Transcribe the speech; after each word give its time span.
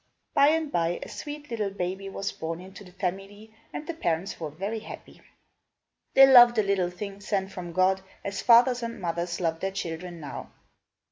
By 0.33 0.47
and 0.47 0.71
by, 0.71 0.99
a 1.03 1.07
sweet 1.07 1.51
little 1.51 1.69
baby 1.69 2.09
was 2.09 2.31
born 2.31 2.59
in 2.59 2.73
the 2.73 2.91
family 2.91 3.53
and 3.71 3.85
the 3.85 3.93
parents 3.93 4.39
were 4.39 4.49
very 4.49 4.79
happy. 4.79 5.21
They 6.15 6.25
loved 6.25 6.55
the 6.55 6.63
little 6.63 6.89
thing 6.89 7.21
sent 7.21 7.51
from 7.51 7.71
God, 7.71 8.01
as 8.23 8.41
fathers 8.41 8.81
and 8.81 8.99
mothers 8.99 9.39
love 9.39 9.59
their 9.59 9.69
children 9.69 10.19
now. 10.19 10.49